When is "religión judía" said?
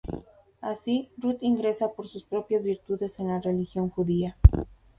3.39-4.35